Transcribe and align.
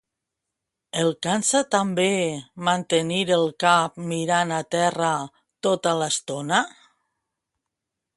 El 1.01 1.09
cansa 1.25 1.59
també 1.75 2.07
mantenir 2.69 3.19
el 3.35 3.45
cap 3.65 4.01
mirant 4.13 4.55
a 4.61 4.61
terra 4.77 5.11
tota 5.69 5.93
l'estona? 6.01 6.63